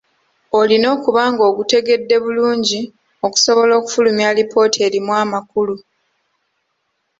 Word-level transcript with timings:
Olina 0.59 0.87
okuba 0.95 1.21
ng’ogutegedde 1.31 2.15
bulungi 2.23 2.81
okusobola 3.25 3.73
okufulumya 3.79 4.25
alipoota 4.31 4.79
erimu 4.87 5.11
amakulu. 5.23 5.75